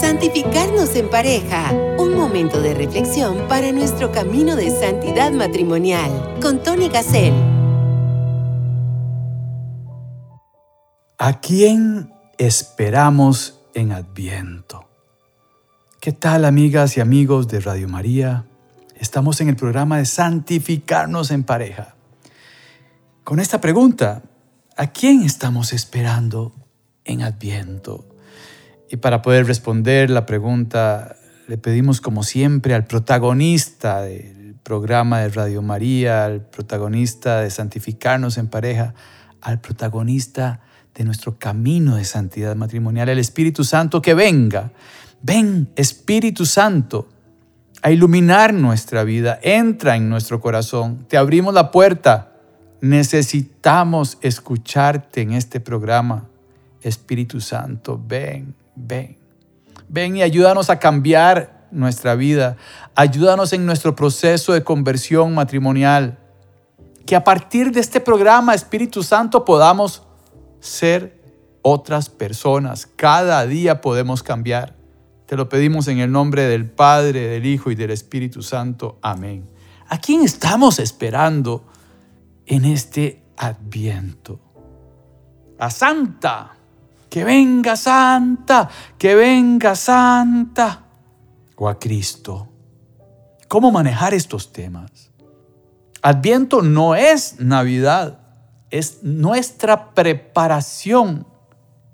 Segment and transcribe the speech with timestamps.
[0.00, 1.72] Santificarnos en pareja.
[1.98, 6.38] Un momento de reflexión para nuestro camino de santidad matrimonial.
[6.40, 7.34] Con Tony Gassel.
[11.18, 14.88] ¿A quién esperamos en Adviento?
[16.00, 18.44] ¿Qué tal amigas y amigos de Radio María?
[18.96, 21.94] Estamos en el programa de Santificarnos en pareja.
[23.24, 24.22] Con esta pregunta,
[24.76, 26.52] ¿a quién estamos esperando
[27.04, 28.11] en Adviento?
[28.92, 31.16] Y para poder responder la pregunta,
[31.48, 38.36] le pedimos como siempre al protagonista del programa de Radio María, al protagonista de Santificarnos
[38.36, 38.92] en pareja,
[39.40, 40.60] al protagonista
[40.94, 44.72] de nuestro camino de santidad matrimonial, el Espíritu Santo, que venga.
[45.22, 47.08] Ven, Espíritu Santo,
[47.80, 49.40] a iluminar nuestra vida.
[49.42, 51.06] Entra en nuestro corazón.
[51.08, 52.28] Te abrimos la puerta
[52.82, 56.28] Necesitamos escucharte en este programa.
[56.82, 59.18] Espíritu Santo, ven, ven.
[59.88, 62.56] Ven y ayúdanos a cambiar nuestra vida.
[62.94, 66.18] Ayúdanos en nuestro proceso de conversión matrimonial.
[67.06, 70.02] Que a partir de este programa, Espíritu Santo, podamos
[70.60, 71.20] ser
[71.62, 72.86] otras personas.
[72.86, 74.76] Cada día podemos cambiar.
[75.26, 78.98] Te lo pedimos en el nombre del Padre, del Hijo y del Espíritu Santo.
[79.02, 79.48] Amén.
[79.88, 81.64] ¿A quién estamos esperando?
[82.46, 84.40] en este adviento.
[85.58, 86.56] A Santa,
[87.12, 90.86] que venga Santa, que venga Santa.
[91.56, 92.48] O a Cristo.
[93.48, 95.10] ¿Cómo manejar estos temas?
[96.00, 98.18] Adviento no es Navidad,
[98.70, 101.26] es nuestra preparación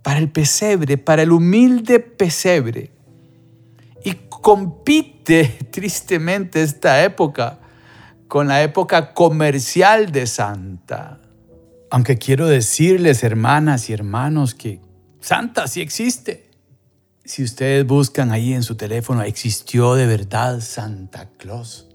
[0.05, 2.93] para el pesebre, para el humilde pesebre.
[4.05, 7.59] Y compite tristemente esta época
[8.29, 11.19] con la época comercial de Santa.
[11.91, 14.87] Aunque quiero decirles, hermanas y hermanos, que
[15.21, 16.51] Santa sí existe.
[17.25, 21.89] Si ustedes buscan ahí en su teléfono, existió de verdad Santa Claus.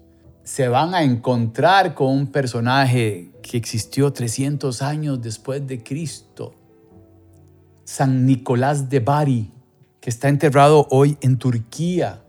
[0.44, 6.54] Se van a encontrar con un personaje que existió 300 años después de Cristo.
[7.84, 9.52] San Nicolás de Bari,
[10.00, 12.22] que está enterrado hoy en Turquía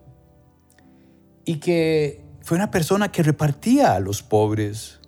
[1.46, 5.00] y que fue una persona que repartía a los pobres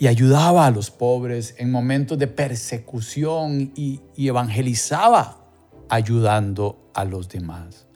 [0.00, 5.44] y ayudaba a los pobres en momentos de persecución y, evangelizaba
[5.90, 7.86] ayudando a los demás.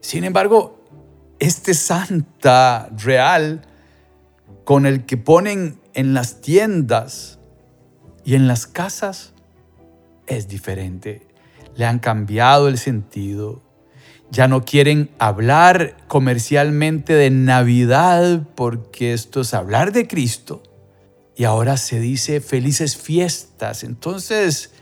[0.00, 0.82] Sin embargo,
[1.38, 3.62] este santa real
[4.64, 7.38] con el que ponen en las tiendas
[8.24, 9.32] y en las casas
[10.26, 11.28] es diferente.
[11.76, 13.62] Le han cambiado el sentido
[14.32, 20.62] ya no quieren hablar comercialmente de Navidad porque esto es hablar de Cristo.
[21.36, 23.84] Y ahora se dice felices fiestas.
[23.84, 24.72] Entonces,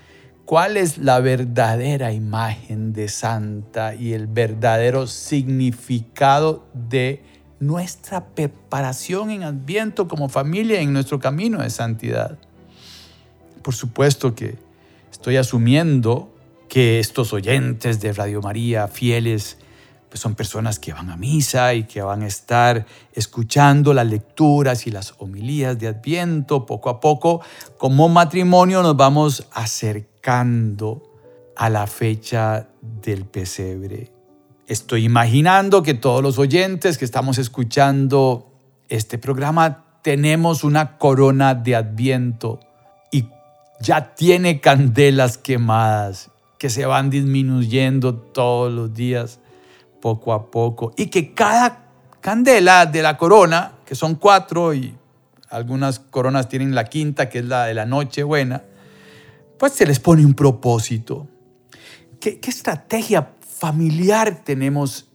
[0.45, 7.23] ¿cuál es la verdadera imagen de Santa y el verdadero significado de
[7.61, 12.39] nuestra preparación en Adviento como familia en nuestro camino de santidad?
[13.63, 14.57] Por supuesto que
[15.13, 16.35] estoy asumiendo
[16.69, 19.59] que estos oyentes de Radio María, fieles,
[20.11, 24.87] pues son personas que van a misa y que van a estar escuchando las lecturas
[24.87, 26.67] y las homilías de Adviento.
[26.67, 27.41] Poco a poco,
[27.79, 31.03] como matrimonio, nos vamos acercando
[31.57, 34.11] a la fecha del pesebre.
[34.67, 38.51] Estoy imaginando que todos los oyentes que estamos escuchando
[38.89, 42.61] este programa tenemos una corona de Adviento
[43.13, 43.27] y
[43.81, 49.41] ya tiene candelas quemadas que se van disminuyendo todos los días,
[50.01, 51.87] poco a poco, y que cada
[52.21, 54.97] candela de la corona, que son cuatro y
[55.49, 58.63] algunas coronas tienen la quinta, que es la de la noche buena,
[59.59, 61.29] pues se les pone un propósito.
[62.21, 65.09] ¿Qué, estrategia familiar tenemos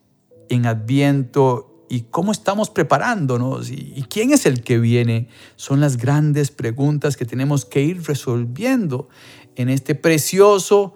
[0.50, 5.30] en Adviento y cómo estamos preparándonos y, quién es el que viene.
[5.56, 9.08] Son las grandes preguntas que tenemos que ir resolviendo
[9.56, 10.96] en este precioso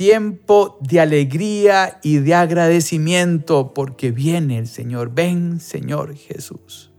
[0.00, 5.12] tiempo de alegría y de agradecimiento porque viene el Señor.
[5.14, 6.90] Ven, Señor Jesús.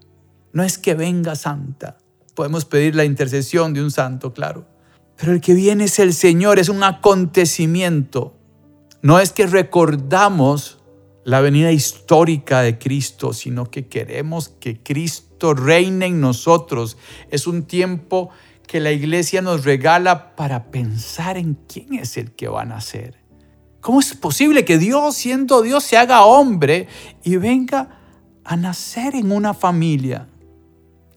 [0.54, 1.98] No es que venga Santa.
[2.36, 4.68] Podemos pedir la intercesión de un santo, claro.
[5.18, 8.38] Pero el que viene es el Señor, es un acontecimiento.
[9.02, 10.78] No es que recordamos
[11.24, 16.98] la venida histórica de Cristo, sino que queremos que Cristo reine en nosotros.
[17.32, 18.30] Es un tiempo
[18.68, 23.22] que la iglesia nos regala para pensar en quién es el que va a nacer.
[23.82, 26.88] ¿Cómo es posible que Dios, siendo Dios, se haga hombre
[27.24, 28.00] y venga
[28.44, 30.28] a nacer en una familia?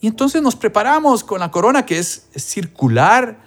[0.00, 3.40] Y entonces nos preparamos con la corona que es, circular,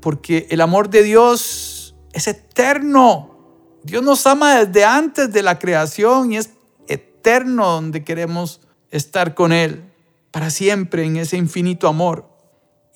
[0.00, 3.36] porque el amor de Dios es eterno.
[3.82, 6.50] Dios nos ama desde antes de la creación y es
[6.88, 8.60] eterno donde queremos
[8.90, 9.84] estar con Él
[10.30, 12.35] para siempre en ese infinito amor.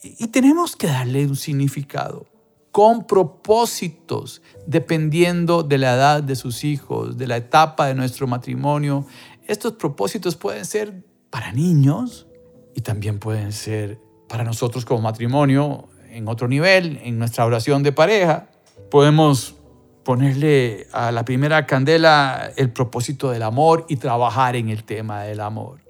[0.03, 2.27] Y tenemos que darle un significado
[2.71, 9.05] con propósitos, dependiendo de la edad de sus hijos, de la etapa de nuestro matrimonio.
[9.47, 12.27] Estos propósitos pueden ser para niños
[12.75, 17.93] y también pueden ser para nosotros como matrimonio en otro nivel, en nuestra oración de
[17.93, 18.49] pareja.
[18.91, 19.57] Podemos
[20.05, 25.41] ponerle a la primera candela el propósito del amor y trabajar en el tema del
[25.41, 25.81] amor.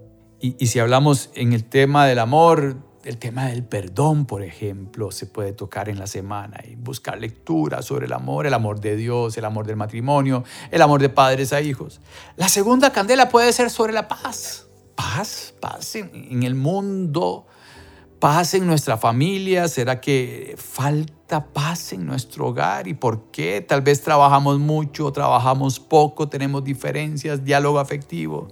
[0.41, 2.77] Y, si hablamos en el tema del amor,
[3.11, 7.83] el tema del perdón, por ejemplo, se puede tocar en la semana y buscar lectura
[7.83, 11.53] sobre el amor, el amor de Dios, el amor del matrimonio, el amor de padres
[11.53, 12.01] a hijos.
[12.37, 14.69] La segunda candela puede ser sobre la paz.
[14.95, 17.49] Paz, paz en, el mundo,
[18.21, 19.67] paz en nuestra familia.
[19.67, 22.87] ¿Será que falta paz en nuestro hogar?
[22.87, 23.61] ¿Y por qué?
[23.61, 28.47] Tal vez trabajamos mucho, trabajamos poco, tenemos diferencias, diálogo afectivo.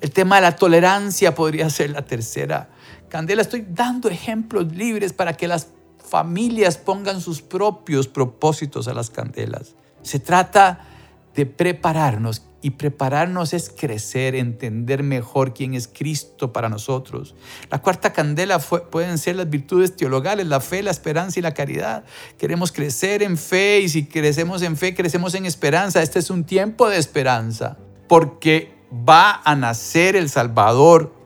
[0.00, 2.70] El tema de la tolerancia podría ser la tercera
[3.10, 5.66] Candela, estoy dando ejemplos libres para que las
[5.98, 9.74] familias pongan sus propios propósitos a las candelas.
[10.02, 10.86] Se trata
[11.34, 17.34] de prepararnos y prepararnos es crecer, entender mejor quién es Cristo para nosotros.
[17.70, 22.04] La cuarta candela pueden ser las virtudes teologales, la fe, la esperanza y la caridad.
[22.38, 26.02] Queremos crecer en fe y si crecemos en fe, crecemos en esperanza.
[26.02, 27.78] Este es un tiempo de esperanza
[28.08, 31.19] porque va a nacer el Salvador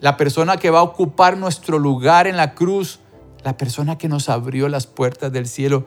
[0.00, 3.00] la persona que va a ocupar nuestro lugar en la cruz,
[3.44, 5.84] la persona que nos abrió las puertas del cielo.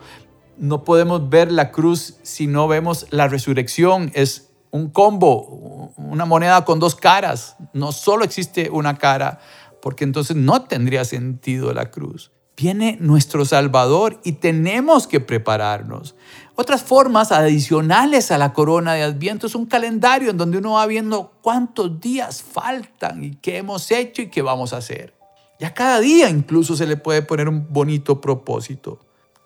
[0.58, 4.12] No podemos ver la cruz si no vemos la resurrección.
[4.14, 7.56] Es un combo, una moneda con dos caras.
[7.74, 9.40] No solo existe una cara,
[9.82, 12.32] porque entonces no tendría sentido la cruz.
[12.60, 16.16] Viene nuestro Salvador y tenemos que prepararnos.
[16.56, 20.86] Otras formas adicionales a la corona de Adviento es un calendario en donde uno va
[20.86, 25.16] viendo cuántos días faltan y qué hemos hecho y qué vamos a hacer.
[25.58, 29.00] Y a cada día incluso se le puede poner un bonito propósito.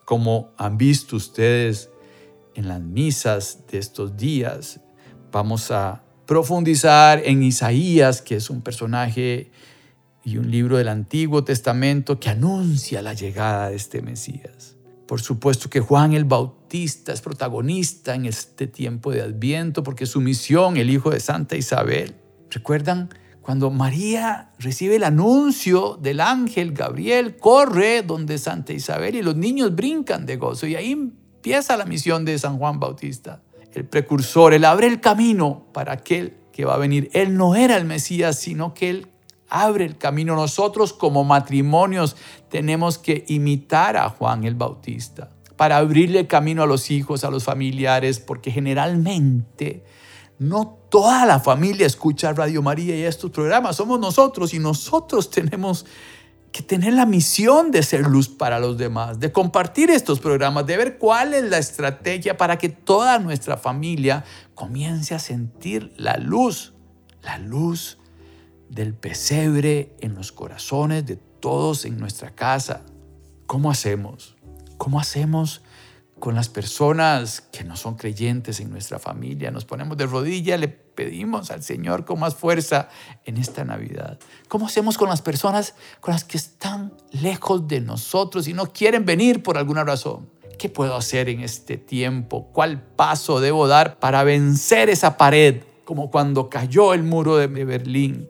[0.06, 1.92] Como han visto ustedes
[2.56, 4.80] en las misas de estos días,
[5.31, 9.51] vamos a profundizar en Isaías, que es un personaje
[10.25, 14.75] y un libro del Antiguo Testamento que anuncia la llegada de este Mesías.
[15.07, 20.21] Por supuesto que Juan el Bautista es protagonista en este tiempo de Adviento porque su
[20.21, 22.15] misión, el hijo de Santa Isabel.
[22.49, 23.09] ¿Recuerdan?
[23.41, 29.75] Cuando María recibe el anuncio del ángel Gabriel, corre donde Santa Isabel y los niños
[29.75, 30.65] brincan de gozo.
[30.65, 33.41] Y ahí empieza la misión de San Juan Bautista,
[33.73, 34.53] el precursor.
[34.53, 37.09] Él abre el camino para aquel que va a venir.
[37.11, 39.07] Él no era el Mesías, sino que él
[39.53, 40.35] abre el camino.
[40.35, 42.17] Nosotros como matrimonios
[42.50, 47.44] tenemos que imitar a Juan el Bautista para abrirle camino a los hijos, a los
[47.44, 49.85] familiares, porque generalmente
[50.39, 55.85] no toda la familia escucha Radio María y estos programas, somos nosotros y nosotros tenemos
[56.51, 60.77] que tener la misión de ser luz para los demás, de compartir estos programas, de
[60.77, 64.23] ver cuál es la estrategia para que toda nuestra familia
[64.53, 66.73] comience a sentir la luz,
[67.21, 67.97] la luz
[68.73, 72.81] del pesebre en los corazones de todos en nuestra casa.
[73.45, 74.35] ¿Cómo hacemos?
[74.77, 75.61] ¿Cómo hacemos
[76.19, 79.51] con las personas que no son creyentes en nuestra familia?
[79.51, 82.89] Nos ponemos de rodillas, le pedimos al Señor con más fuerza
[83.25, 84.17] en esta Navidad.
[84.48, 89.05] ¿Cómo hacemos con las personas con las que están lejos de nosotros y no quieren
[89.05, 90.29] venir por alguna razón?
[90.57, 92.50] ¿Qué puedo hacer en este tiempo?
[92.51, 95.62] ¿Cuál paso debo dar para vencer esa pared?
[95.83, 98.29] Como cuando cayó el muro de Berlín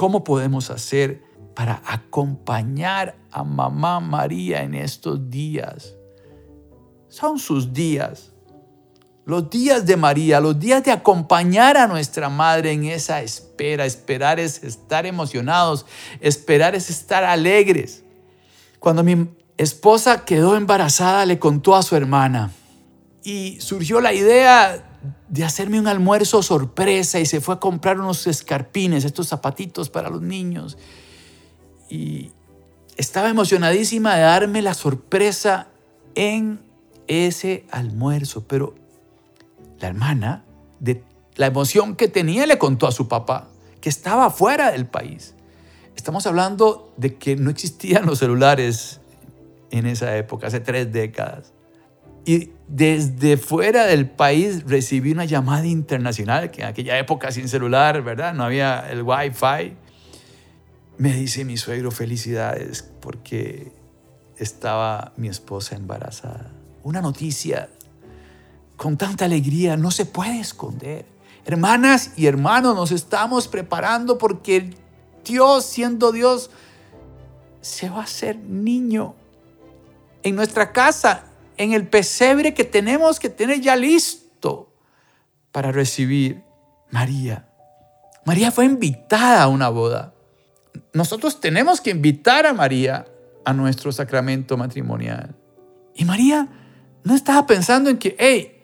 [0.00, 1.22] ¿Cómo podemos hacer
[1.54, 5.94] para acompañar a mamá María en estos días?
[7.10, 8.32] Son sus días.
[9.26, 13.84] Los días de María, los días de acompañar a nuestra madre en esa espera.
[13.84, 15.84] Esperar es estar emocionados,
[16.22, 18.02] esperar es estar alegres.
[18.78, 19.28] Cuando mi
[19.58, 22.52] esposa quedó embarazada, le contó a su hermana
[23.22, 24.89] y surgió la idea
[25.28, 30.10] de hacerme un almuerzo sorpresa y se fue a comprar unos escarpines, estos zapatitos para
[30.10, 30.76] los niños.
[31.88, 32.32] Y
[32.96, 35.68] estaba emocionadísima de darme la sorpresa
[36.14, 36.60] en
[37.06, 38.74] ese almuerzo, pero
[39.80, 40.44] la hermana,
[40.78, 41.02] de
[41.36, 43.48] la emoción que tenía, le contó a su papá
[43.80, 45.34] que estaba fuera del país.
[45.96, 49.00] Estamos hablando de que no existían los celulares
[49.70, 51.52] en esa época, hace tres décadas.
[52.24, 58.02] Y desde fuera del país recibí una llamada internacional, que en aquella época sin celular,
[58.02, 58.34] ¿verdad?
[58.34, 59.76] No había el wifi.
[60.98, 63.72] Me dice mi suegro, felicidades, porque
[64.36, 66.50] estaba mi esposa embarazada.
[66.82, 67.68] Una noticia
[68.76, 71.04] con tanta alegría, no se puede esconder.
[71.44, 74.70] Hermanas y hermanos, nos estamos preparando porque
[75.24, 76.50] Dios, siendo Dios,
[77.60, 79.14] se va a hacer niño
[80.22, 81.24] en nuestra casa,
[81.60, 84.72] en el pesebre que tenemos que tener ya listo
[85.52, 86.42] para recibir
[86.90, 87.50] María.
[88.24, 90.14] María fue invitada a una boda.
[90.94, 93.06] Nosotros tenemos que invitar a María
[93.44, 95.36] a nuestro sacramento matrimonial.
[95.94, 96.48] Y María
[97.04, 98.62] no estaba pensando en que, hey,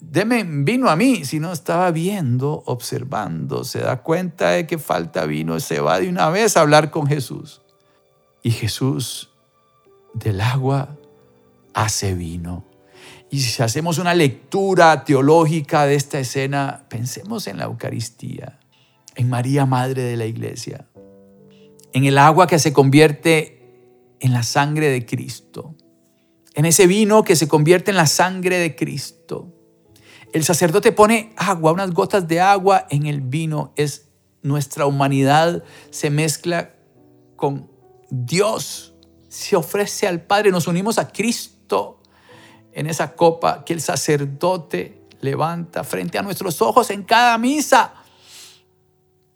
[0.00, 5.60] deme vino a mí, sino estaba viendo, observando, se da cuenta de que falta vino,
[5.60, 7.62] se va de una vez a hablar con Jesús.
[8.42, 9.30] Y Jesús
[10.12, 10.98] del agua
[11.74, 12.64] hace vino.
[13.30, 18.60] Y si hacemos una lectura teológica de esta escena, pensemos en la Eucaristía,
[19.14, 20.86] en María, Madre de la Iglesia,
[21.94, 25.74] en el agua que se convierte en la sangre de Cristo,
[26.54, 29.50] en ese vino que se convierte en la sangre de Cristo.
[30.34, 33.72] El sacerdote pone agua, unas gotas de agua en el vino.
[33.76, 34.10] Es
[34.42, 36.74] nuestra humanidad se mezcla
[37.36, 37.70] con
[38.10, 38.94] Dios,
[39.28, 41.51] se ofrece al Padre, nos unimos a Cristo
[42.72, 47.94] en esa copa que el sacerdote levanta frente a nuestros ojos en cada misa.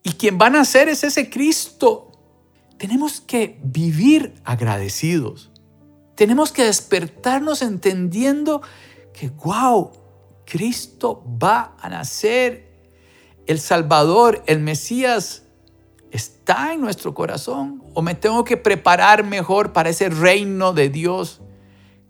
[0.02, 2.12] Y quien van a ser es ese Cristo.
[2.78, 5.50] Tenemos que vivir agradecidos.
[6.14, 8.62] Tenemos que despertarnos entendiendo
[9.12, 9.92] que, wow,
[10.45, 12.66] Cristo va a nacer.
[13.47, 15.42] El Salvador, el Mesías,
[16.11, 17.83] está en nuestro corazón.
[17.95, 21.40] O me tengo que preparar mejor para ese reino de Dios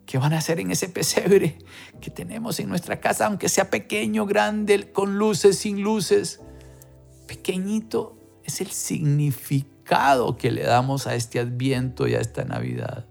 [0.06, 1.58] que van a ser en ese pesebre
[2.00, 6.40] que tenemos en nuestra casa, aunque sea pequeño, grande, con luces, sin luces.
[7.26, 13.06] Pequeñito es el significado que le damos a este adviento y a esta Navidad.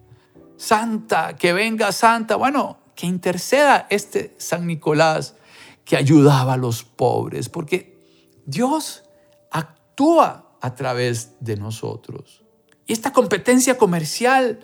[0.57, 2.37] Santa, que venga Santa.
[2.37, 5.35] Bueno, que interceda este San Nicolás
[5.83, 7.99] que ayudaba a los pobres, porque
[8.45, 9.03] Dios
[9.51, 12.43] actúa a través de nosotros.
[12.87, 14.59] Y esta competencia comercial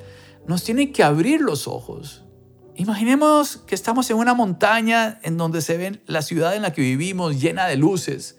[0.48, 2.26] nos tiene que abrir los ojos.
[2.76, 6.82] Imaginemos que estamos en una montaña en donde se ve la ciudad en la que
[6.82, 8.38] vivimos llena de luces.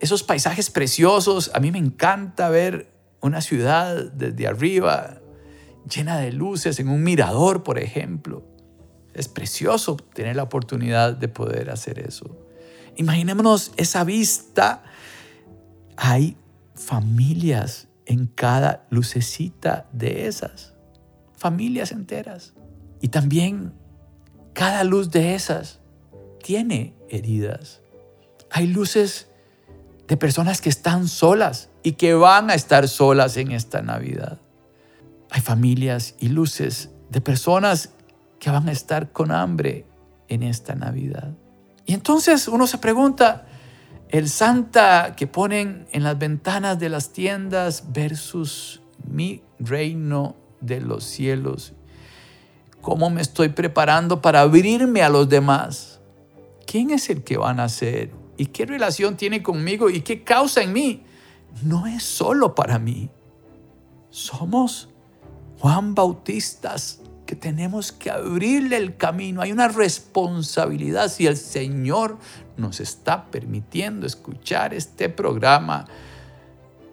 [0.00, 5.20] Esos paisajes preciosos, a mí me encanta ver una ciudad desde arriba
[5.88, 8.44] llena de luces en un mirador, por ejemplo.
[9.14, 12.38] Es precioso tener la oportunidad de poder hacer eso.
[12.96, 14.82] Imaginémonos esa vista.
[15.96, 16.36] Hay
[16.74, 20.74] familias en cada lucecita de esas.
[21.40, 22.52] Familias enteras.
[23.00, 23.72] Y también
[24.52, 25.80] cada luz de esas
[26.42, 27.80] tiene heridas.
[28.50, 29.28] Hay luces
[30.06, 34.38] de personas que están solas y que van a estar solas en esta Navidad.
[35.30, 37.88] Hay familias y luces de personas
[38.38, 39.86] que van a estar con hambre
[40.28, 41.32] en esta Navidad.
[41.86, 43.46] Y entonces uno se pregunta,
[44.10, 51.04] el Santa que ponen en las ventanas de las tiendas versus mi reino de los
[51.04, 51.72] cielos.
[52.80, 56.00] ¿Cómo me estoy preparando para abrirme a los demás?
[56.66, 58.10] ¿Quién es el que van a ser?
[58.36, 59.90] ¿Y qué relación tiene conmigo?
[59.90, 61.04] ¿Y qué causa en mí?
[61.62, 63.10] No es solo para mí.
[64.10, 64.88] Somos
[65.58, 69.42] Juan Bautistas que tenemos que abrirle el camino.
[69.42, 71.08] Hay una responsabilidad.
[71.08, 72.18] Si el Señor
[72.56, 75.86] nos está permitiendo escuchar este programa,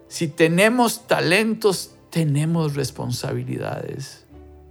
[0.08, 4.26] si tenemos talentos, tenemos responsabilidades.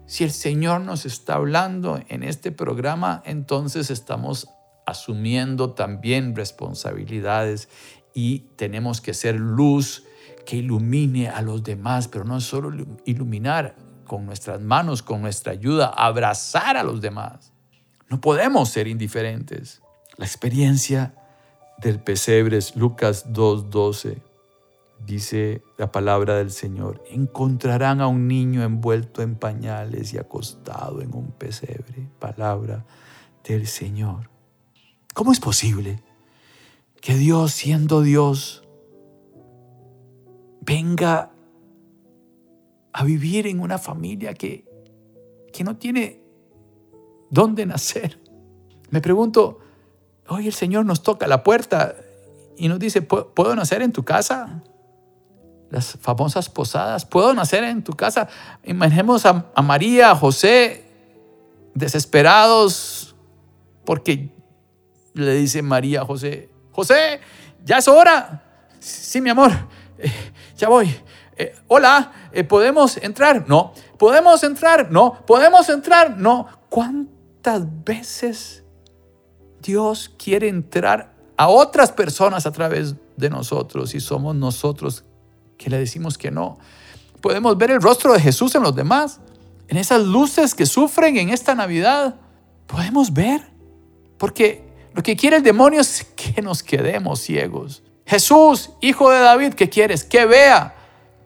[0.07, 4.49] Si el Señor nos está hablando en este programa, entonces estamos
[4.87, 7.69] asumiendo también responsabilidades
[8.15, 10.05] y tenemos que ser luz
[10.47, 12.71] que ilumine a los demás, pero no solo
[13.05, 13.75] iluminar,
[14.07, 17.53] con nuestras manos, con nuestra ayuda, abrazar a los demás.
[18.09, 19.83] No podemos ser indiferentes.
[20.17, 21.15] La experiencia
[21.79, 24.23] del pesebre es Lucas 2.12.
[25.05, 31.15] Dice la palabra del Señor, encontrarán a un niño envuelto en pañales y acostado en
[31.15, 32.09] un pesebre.
[32.19, 32.85] Palabra
[33.45, 34.31] del Señor.
[35.15, 36.03] ¿Cómo es posible
[37.01, 38.65] que Dios, siendo Dios,
[40.61, 41.31] venga
[42.93, 44.65] a vivir en una familia que,
[45.53, 46.21] que no tiene
[47.31, 48.21] dónde nacer.
[48.91, 49.59] Me pregunto,
[50.29, 51.95] hoy el Señor nos toca la puerta
[52.57, 54.65] y nos dice, ¿puedo nacer en tu casa?
[55.71, 58.29] Las famosas posadas, ¿puedo nacer en tu casa?
[58.65, 60.85] Imaginemos a, María, a José,
[61.75, 63.17] desesperados,
[63.85, 64.33] porque
[65.15, 67.21] le dice María a José, José,
[67.65, 68.43] ya es hora.
[68.79, 69.51] Sí, mi amor,
[69.99, 70.13] eh,
[70.57, 70.95] ya voy.
[71.37, 73.45] Eh, hola, eh, ¿podemos entrar?
[73.49, 73.73] No.
[73.99, 74.91] ¿Podemos entrar?
[74.91, 75.19] No.
[75.27, 76.17] ¿Podemos entrar?
[76.17, 76.47] No.
[76.71, 78.65] ¿Cuántas veces
[79.61, 85.05] Dios quiere entrar a otras personas a través de nosotros y somos nosotros
[85.57, 86.59] que le decimos que no.
[87.21, 89.21] Podemos ver el rostro de Jesús en los demás,
[89.69, 92.17] en esas luces que sufren en esta Navidad.
[92.67, 93.43] Podemos ver,
[94.19, 97.83] porque lo que quiere el demonio es que nos quedemos ciegos.
[98.07, 100.05] Jesús, hijo de David, ¿qué quieres?
[100.05, 100.75] Que vea.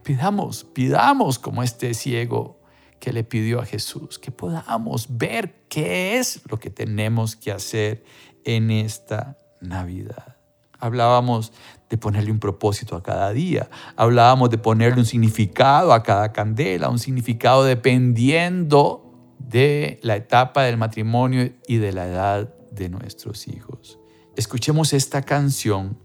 [0.02, 2.58] Pidamos, pidamos como este ciego
[2.98, 8.04] que le pidió a Jesús, que podamos ver qué es lo que tenemos que hacer
[8.44, 10.39] en esta Navidad.
[10.80, 11.52] Hablábamos
[11.88, 16.88] de ponerle un propósito a cada día, hablábamos de ponerle un significado a cada candela,
[16.88, 23.98] un significado dependiendo de la etapa del matrimonio y de la edad de nuestros hijos.
[24.36, 25.98] Escuchemos esta canción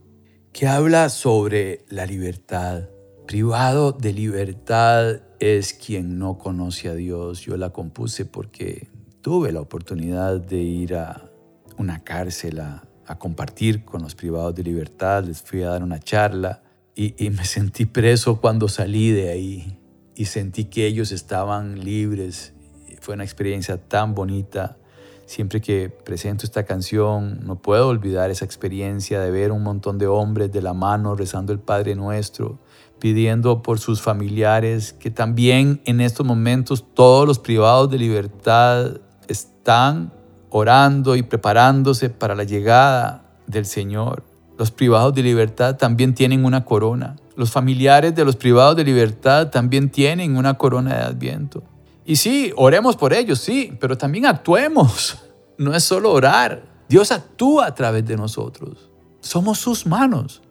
[0.51, 2.89] que habla sobre la libertad.
[3.27, 7.41] Privado de libertad es quien no conoce a Dios.
[7.41, 8.89] Yo la compuse porque
[9.21, 11.29] tuve la oportunidad de ir a
[11.77, 15.23] una cárcel a, compartir con los privados de libertad.
[15.23, 16.63] Les fui a dar una charla
[16.95, 19.79] y me sentí preso cuando salí de ahí
[20.15, 22.53] y sentí que ellos estaban libres.
[23.01, 24.77] Fue una experiencia tan bonita.
[25.25, 30.07] Siempre que presento esta canción, no puedo olvidar esa experiencia de ver un montón de
[30.07, 32.59] hombres de la mano rezando el Padre Nuestro,
[32.99, 40.13] pidiendo por sus familiares, que también en estos momentos todos los privados de libertad están
[40.57, 44.23] orando y preparándose para la llegada del Señor.
[44.57, 47.17] Los privados de libertad también tienen una corona.
[47.35, 51.61] Los familiares de los privados de libertad también tienen una corona de adviento.
[52.05, 55.17] Y sí, oremos por ellos, sí, pero también actuemos.
[55.57, 56.63] No es solo orar.
[56.89, 58.89] Dios actúa a través de nosotros.
[59.21, 60.41] Somos sus manos.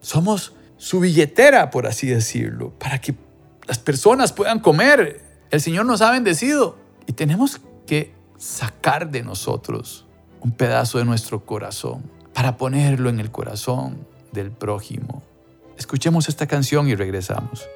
[0.00, 3.14] Somos su billetera, por así decirlo, para que
[3.66, 5.20] las personas puedan comer.
[5.50, 8.13] El Señor nos ha bendecido y tenemos que
[8.44, 10.04] sacar de nosotros
[10.42, 12.02] un pedazo de nuestro corazón
[12.34, 15.22] para ponerlo en el corazón del prójimo.
[15.78, 17.66] Escuchemos esta canción y regresamos.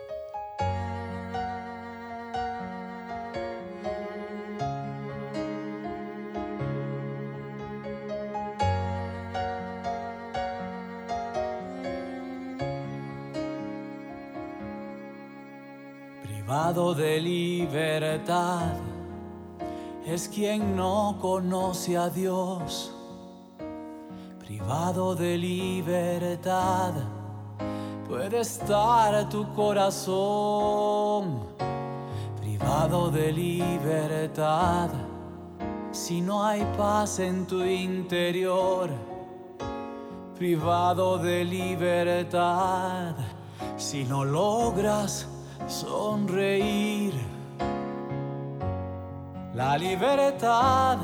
[20.18, 22.92] Es quien no conoce a Dios.
[24.40, 26.92] Privado de libertad
[28.08, 31.44] puede estar tu corazón.
[32.40, 34.90] Privado de libertad
[35.92, 38.90] si no hay paz en tu interior.
[40.36, 43.14] Privado de libertad
[43.76, 45.28] si no logras
[45.68, 47.37] sonreír.
[49.58, 50.96] La libertad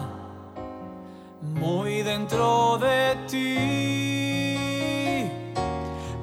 [1.42, 5.28] muy dentro de ti.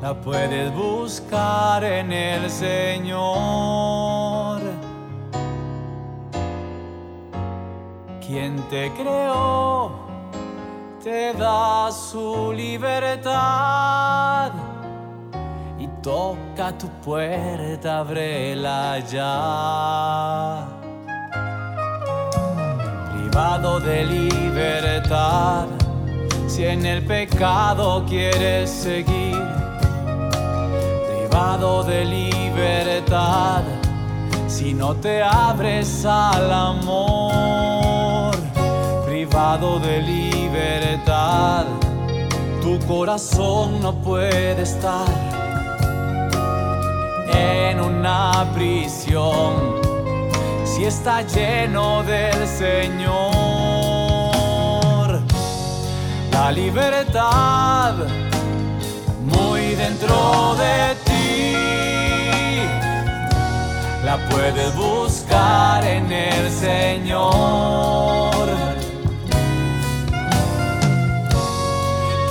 [0.02, 4.62] La puedes buscar en el Señor.
[8.26, 9.92] Quien te creó
[11.04, 14.54] te da su libertad
[16.02, 20.81] toca tu puerta, ábrela ya.
[23.32, 25.66] Privado de libertad,
[26.48, 29.42] si en el pecado quieres seguir.
[31.08, 33.64] Privado de libertad,
[34.48, 38.36] si no te abres al amor.
[39.06, 41.68] Privado de libertad,
[42.62, 45.08] tu corazón no puede estar
[47.34, 49.71] en una prisión
[50.82, 53.12] si está lleno del Señor.
[56.32, 57.94] La libertad
[59.20, 61.56] muy dentro de ti
[64.04, 68.48] la puedes buscar en el Señor.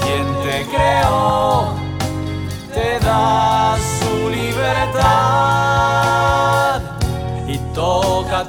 [0.03, 1.75] Quien te creó
[2.75, 3.77] te da
[4.29, 5.40] libertad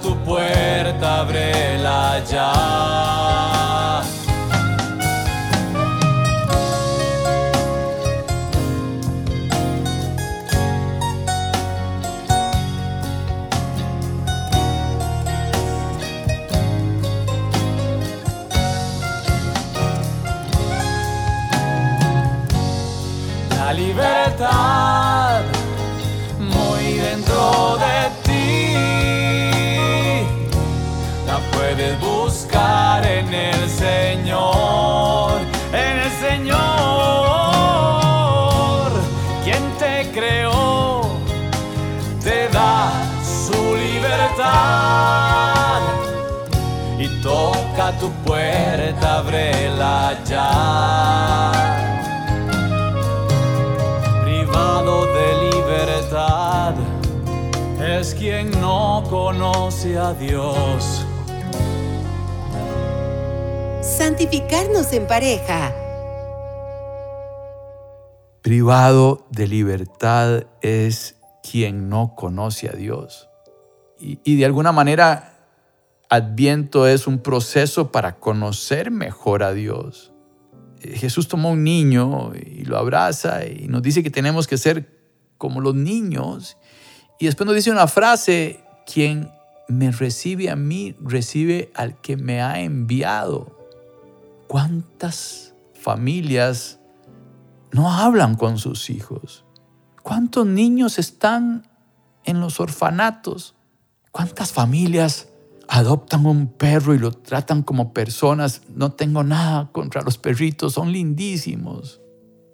[0.01, 3.50] tu puerta, ábrela ya.
[58.11, 61.05] Es quien no conoce a Dios.
[63.81, 65.73] Santificarnos en pareja.
[68.41, 71.15] Privado de libertad es
[71.49, 73.29] quien no conoce a Dios.
[73.99, 75.27] Y, y de alguna manera
[76.09, 80.11] Adviento es un proceso para conocer mejor a Dios.
[80.81, 84.99] Eh, Jesús tomó un niño y lo abraza y nos dice que tenemos que ser
[85.37, 86.57] como los niños.
[87.21, 89.31] Y después nos dice una frase, quien
[89.67, 93.59] me recibe a mí, recibe al que me ha enviado.
[94.47, 96.79] ¿Cuántas familias
[97.71, 99.45] no hablan con sus hijos?
[100.01, 101.67] ¿Cuántos niños están
[102.23, 103.53] en los orfanatos?
[104.11, 105.27] ¿Cuántas familias
[105.67, 108.63] adoptan un perro y lo tratan como personas.
[108.75, 112.01] No tengo nada contra los perritos, son lindísimos,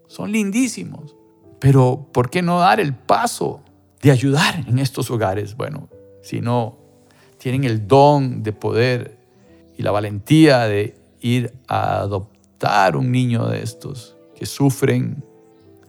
[0.07, 1.15] son lindísimos.
[1.61, 3.63] Pero ¿por qué no dar el paso
[4.01, 5.55] de ayudar en estos hogares?
[5.55, 5.89] Bueno,
[6.21, 6.77] si no
[7.37, 9.17] tienen el don de poder
[9.77, 15.23] y la valentía de ir a adoptar un niño de estos que sufren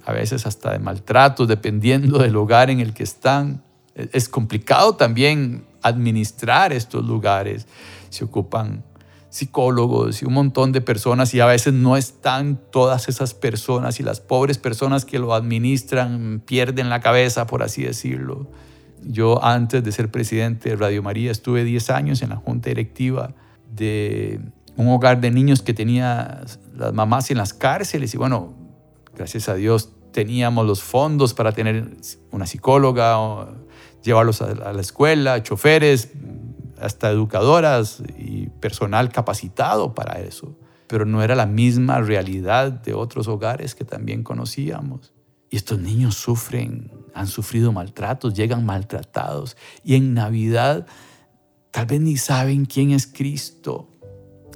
[0.04, 3.62] a veces hasta de maltratos dependiendo del hogar en el que están.
[3.94, 7.66] Es complicado también administrar estos lugares.
[8.08, 8.84] Se ocupan
[9.30, 14.02] psicólogos y un montón de personas y a veces no están todas esas personas y
[14.02, 18.46] las pobres personas que lo administran pierden la cabeza, por así decirlo.
[19.02, 23.34] Yo antes de ser presidente de Radio María estuve 10 años en la junta directiva
[23.70, 24.40] de
[24.76, 26.40] un hogar de niños que tenía
[26.76, 28.54] las mamás en las cárceles y bueno,
[29.14, 31.96] gracias a Dios teníamos los fondos para tener
[32.30, 33.48] una psicóloga,
[34.02, 36.12] llevarlos a la escuela, choferes,
[36.80, 40.56] hasta educadoras y personal capacitado para eso.
[40.86, 45.12] Pero no era la misma realidad de otros hogares que también conocíamos.
[45.50, 49.56] Y estos niños sufren, han sufrido maltratos, llegan maltratados.
[49.84, 50.86] Y en Navidad
[51.70, 53.88] tal vez ni saben quién es Cristo.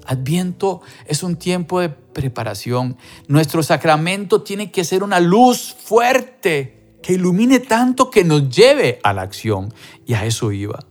[0.07, 2.97] Adviento es un tiempo de preparación.
[3.29, 9.13] Nuestro sacramento tiene que ser una luz fuerte que ilumine tanto que nos lleve a
[9.13, 9.73] la acción.
[10.07, 10.87] Y a eso iba.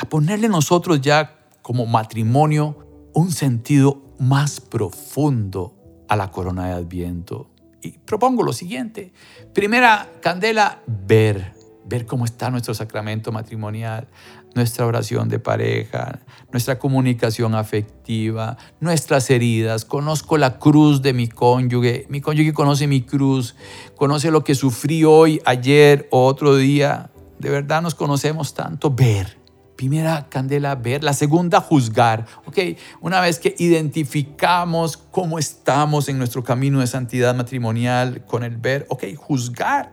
[0.00, 5.74] A ponerle nosotros ya como matrimonio un sentido más profundo
[6.08, 7.50] a la corona de Adviento.
[7.82, 9.12] Y propongo lo siguiente.
[9.52, 11.52] Primera candela, ver.
[11.84, 14.08] Ver cómo está nuestro sacramento matrimonial
[14.54, 19.84] nuestra oración de pareja, nuestra comunicación afectiva, nuestras heridas.
[19.84, 22.06] Conozco la cruz de mi cónyuge.
[22.08, 23.54] Mi cónyuge conoce mi cruz,
[23.96, 27.10] conoce lo que sufrí hoy, ayer o otro día.
[27.38, 28.90] De verdad nos conocemos tanto.
[28.90, 29.39] Ver.
[29.80, 31.02] Primera candela, ver.
[31.02, 32.26] La segunda, juzgar.
[32.44, 32.58] Ok,
[33.00, 38.84] una vez que identificamos cómo estamos en nuestro camino de santidad matrimonial con el ver,
[38.90, 39.90] ok, juzgar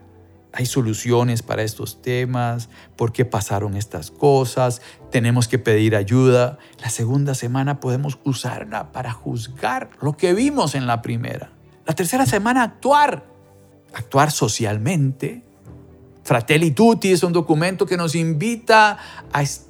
[0.52, 6.58] hay soluciones para estos temas, por qué pasaron estas cosas, tenemos que pedir ayuda.
[6.82, 11.52] La segunda semana podemos usarla para juzgar lo que vimos en la primera.
[11.86, 13.24] La tercera semana actuar,
[13.94, 15.46] actuar socialmente.
[16.24, 18.98] Fratelli Tutti es un documento que nos invita
[19.32, 19.67] a estar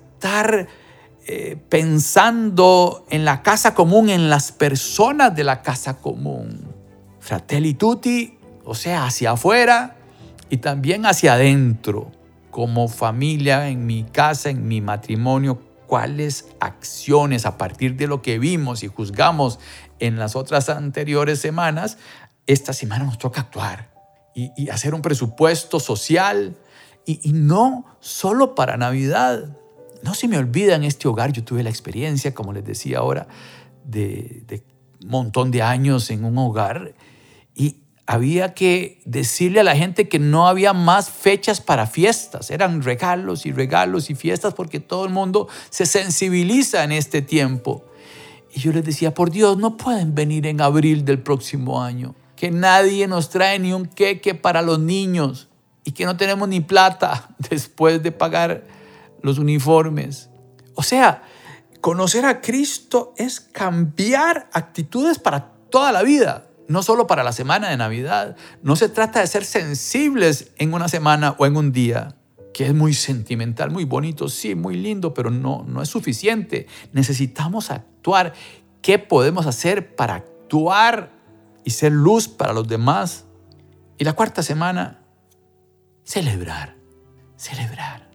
[1.26, 6.74] eh, pensando en la casa común, en las personas de la casa común.
[7.20, 9.96] Fratelli Tutti, o sea, hacia afuera,
[10.50, 12.10] y también hacia adentro,
[12.50, 18.38] como familia, en mi casa, en mi matrimonio, cuáles acciones a partir de lo que
[18.38, 19.58] vimos y juzgamos
[19.98, 21.98] en las otras anteriores semanas,
[22.46, 23.90] esta semana nos toca actuar
[24.34, 26.56] y, hacer un presupuesto social
[27.04, 29.56] y, no solo para Navidad.
[30.02, 33.26] No se me olvida en este hogar, yo tuve la experiencia, como les decía ahora,
[33.84, 34.62] de, de
[35.04, 36.94] montón de años en un hogar
[37.54, 42.80] y, había que decirle a la gente que no había más fechas para fiestas, eran
[42.82, 47.84] regalos y regalos y fiestas porque todo el mundo se sensibiliza en este tiempo.
[48.50, 52.50] Y yo les decía, por Dios, no pueden venir en abril del próximo año, que
[52.50, 55.48] nadie nos trae ni un queque para los niños
[55.84, 58.64] y que no tenemos ni plata después de pagar
[59.22, 60.30] los uniformes.
[60.74, 61.22] O sea,
[61.80, 67.70] conocer a Cristo es cambiar actitudes para toda la vida no solo para la semana
[67.70, 68.36] de Navidad.
[68.62, 72.14] No se trata de ser sensibles en una semana o en un día,
[72.52, 76.66] que es muy sentimental, muy bonito, sí, muy lindo, pero no, no es suficiente.
[76.92, 78.34] Necesitamos actuar.
[78.82, 81.10] ¿Qué podemos hacer para actuar
[81.64, 83.24] y ser luz para los demás?
[83.96, 85.00] Y la cuarta semana,
[86.04, 86.76] celebrar,
[87.36, 88.07] celebrar,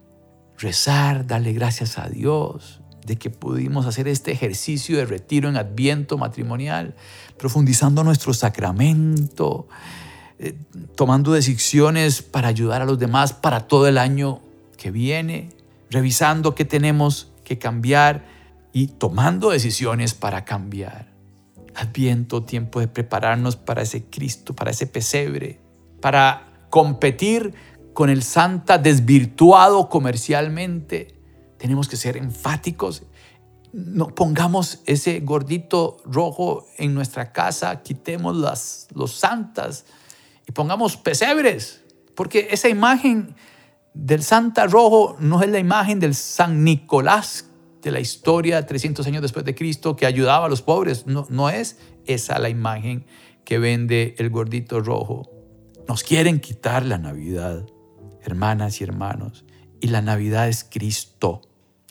[0.63, 2.79] rezar, darle gracias a Dios.
[3.05, 6.95] de que pudimos hacer este ejercicio de retiro en adviento matrimonial,
[7.37, 9.67] profundizando nuestro sacramento,
[10.39, 10.55] eh,
[10.95, 14.39] tomando decisiones para ayudar a los demás para todo el año
[14.77, 15.49] que viene,
[15.89, 18.23] revisando qué tenemos que cambiar
[18.71, 21.11] y tomando decisiones para cambiar.
[21.75, 25.59] Adviento, tiempo de prepararnos para ese Cristo, para ese pesebre,
[25.99, 27.53] para competir
[27.93, 31.15] con el Santa desvirtuado comercialmente.
[31.57, 33.03] Tenemos que ser enfáticos.
[33.71, 39.85] No pongamos ese gordito rojo en nuestra casa, quitemos las los santas
[40.47, 41.81] y pongamos pesebres,
[42.15, 43.35] porque esa imagen
[43.93, 47.45] del Santa rojo no es la imagen del San Nicolás
[47.81, 51.05] de la historia 300 años después de Cristo que ayudaba a los pobres.
[51.05, 53.05] No, no es esa la imagen
[53.45, 55.29] que vende el gordito rojo.
[55.87, 57.65] Nos quieren quitar la Navidad,
[58.25, 59.45] hermanas y hermanos.
[59.79, 61.41] Y la Navidad es Cristo,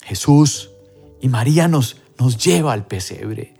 [0.02, 0.70] Jesús.
[1.20, 3.54] Y María nos, nos lleva al pesebre.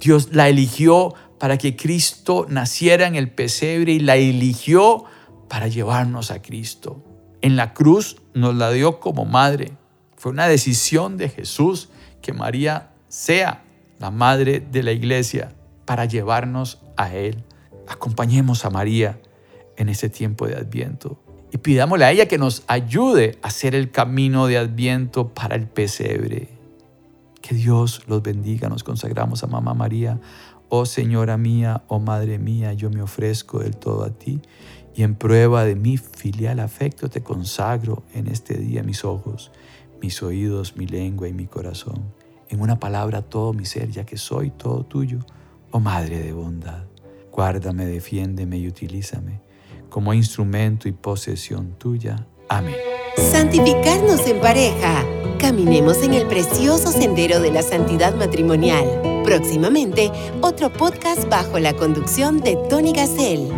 [0.00, 5.04] Dios la eligió para que Cristo naciera en el pesebre y la eligió
[5.48, 7.02] para llevarnos a Cristo.
[7.42, 9.72] En la cruz nos la dio como madre
[10.16, 11.90] fue una decisión de Jesús
[12.22, 13.62] que María sea
[13.98, 15.52] la madre de la iglesia
[15.84, 17.44] para llevarnos a Él.
[17.86, 19.20] Acompañemos a María
[19.76, 23.90] en este tiempo de Adviento y pidámosle a ella que nos ayude a hacer el
[23.90, 26.48] camino de Adviento para el pesebre.
[27.40, 28.68] Que Dios los bendiga.
[28.68, 30.20] Nos consagramos a Mamá María.
[30.68, 34.40] Oh Señora mía, oh Madre mía, yo me ofrezco del todo a ti
[34.96, 39.52] y en prueba de mi filial afecto te consagro en este día mis ojos
[40.00, 42.12] mis oídos, mi lengua y mi corazón.
[42.48, 45.18] En una palabra todo mi ser, ya que soy todo tuyo,
[45.70, 46.84] oh Madre de bondad.
[47.32, 49.45] Guárdame, defiéndeme y utilízame
[49.88, 52.26] como instrumento y posesión tuya.
[52.48, 52.76] Amén.
[53.16, 55.04] Santificarnos en pareja.
[55.38, 59.22] Caminemos en el precioso sendero de la santidad matrimonial.
[59.24, 63.50] Próximamente, otro podcast bajo la conducción de Tony Gassel.